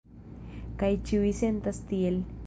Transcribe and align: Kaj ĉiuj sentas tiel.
Kaj 0.79 0.89
ĉiuj 1.09 1.33
sentas 1.41 1.83
tiel. 1.91 2.17